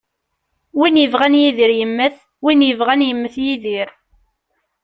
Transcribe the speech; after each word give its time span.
Win 0.77 0.95
yebɣan 1.01 1.33
yidir 1.41 1.71
yemmet 1.79 2.15
,win 2.43 2.61
yebɣan 2.67 3.01
yemmet 3.07 3.35
yidir. 3.45 3.89